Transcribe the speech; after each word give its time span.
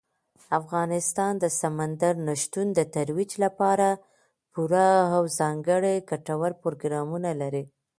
افغانستان 0.59 1.33
د 1.39 1.45
سمندر 1.59 2.13
نه 2.27 2.33
شتون 2.41 2.67
د 2.73 2.79
ترویج 2.95 3.31
لپاره 3.43 3.87
پوره 4.53 4.89
او 5.15 5.23
ځانګړي 5.39 5.95
ګټور 6.09 6.51
پروګرامونه 6.61 7.29
لري. 7.41 7.63